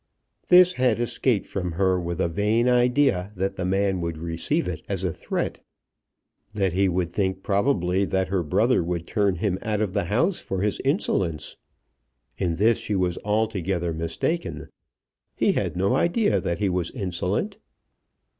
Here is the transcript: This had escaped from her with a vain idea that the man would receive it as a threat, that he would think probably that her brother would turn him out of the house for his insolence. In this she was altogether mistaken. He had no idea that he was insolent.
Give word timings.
This 0.47 0.73
had 0.73 0.99
escaped 0.99 1.45
from 1.45 1.73
her 1.73 1.99
with 2.01 2.19
a 2.19 2.27
vain 2.27 2.67
idea 2.67 3.31
that 3.35 3.55
the 3.55 3.65
man 3.65 4.01
would 4.01 4.17
receive 4.17 4.67
it 4.67 4.81
as 4.89 5.03
a 5.03 5.13
threat, 5.13 5.63
that 6.55 6.73
he 6.73 6.89
would 6.89 7.11
think 7.11 7.43
probably 7.43 8.03
that 8.05 8.29
her 8.29 8.41
brother 8.41 8.83
would 8.83 9.05
turn 9.05 9.35
him 9.35 9.59
out 9.61 9.79
of 9.79 9.93
the 9.93 10.05
house 10.05 10.39
for 10.39 10.63
his 10.63 10.79
insolence. 10.79 11.55
In 12.39 12.55
this 12.55 12.79
she 12.79 12.95
was 12.95 13.19
altogether 13.23 13.93
mistaken. 13.93 14.69
He 15.35 15.51
had 15.51 15.77
no 15.77 15.95
idea 15.95 16.41
that 16.41 16.57
he 16.57 16.67
was 16.67 16.89
insolent. 16.89 17.57